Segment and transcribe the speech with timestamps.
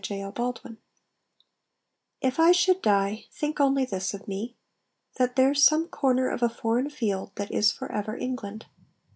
[0.03, 0.77] THE SOLDIER
[2.21, 4.55] If I should die, think only this of me:
[5.17, 8.65] That there's some corner of a foreign field That is for ever England.